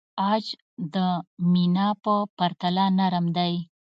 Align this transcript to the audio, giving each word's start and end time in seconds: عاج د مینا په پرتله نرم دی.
عاج 0.25 0.45
د 0.93 0.95
مینا 1.51 1.87
په 2.03 2.13
پرتله 2.37 2.85
نرم 2.97 3.25
دی. 3.37 3.53